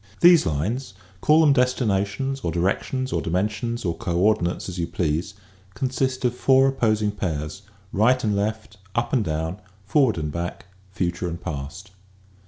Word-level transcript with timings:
These 0.21 0.47
lines— 0.47 0.95
call 1.21 1.41
them 1.41 1.53
destinations 1.53 2.39
or 2.39 2.51
di 2.51 2.59
rections 2.59 3.13
or 3.13 3.21
dimensions 3.21 3.85
or 3.85 3.95
coordinates 3.95 4.67
as 4.67 4.79
you 4.79 4.87
please— 4.87 5.35
consist 5.75 6.25
of 6.25 6.33
four 6.35 6.65
opposing 6.67 7.11
pairs, 7.11 7.61
right 7.93 8.23
and 8.23 8.35
left, 8.35 8.77
up 8.95 9.13
and 9.13 9.23
down, 9.23 9.61
forward 9.85 10.17
and 10.17 10.31
back, 10.31 10.65
future 10.89 11.27
and 11.29 11.39
past. 11.39 11.91